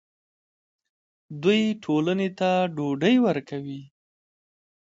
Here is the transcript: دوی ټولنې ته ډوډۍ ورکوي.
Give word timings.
دوی 1.41 1.61
ټولنې 1.83 2.29
ته 2.39 2.49
ډوډۍ 2.75 3.15
ورکوي. 3.25 3.81